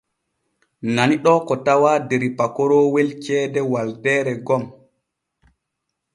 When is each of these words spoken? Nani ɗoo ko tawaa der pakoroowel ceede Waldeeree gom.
Nani 0.95 1.15
ɗoo 1.23 1.39
ko 1.47 1.53
tawaa 1.65 2.03
der 2.09 2.23
pakoroowel 2.37 3.09
ceede 3.23 3.61
Waldeeree 3.71 4.41
gom. 4.47 4.63